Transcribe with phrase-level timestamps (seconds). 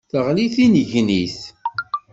[0.09, 1.39] Teɣli d tinnegnit.